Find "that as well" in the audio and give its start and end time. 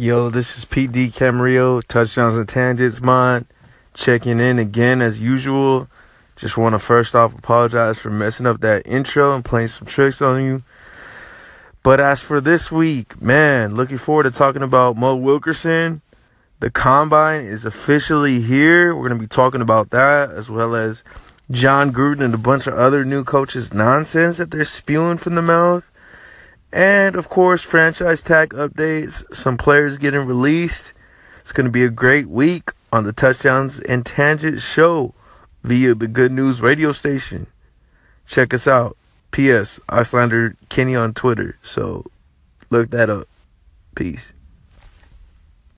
19.90-20.76